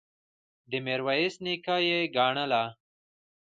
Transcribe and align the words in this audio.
د 0.69 0.71
میرویس 0.85 1.35
نیکه 1.43 1.75
یې 1.87 1.99
ګڼله. 2.15 2.63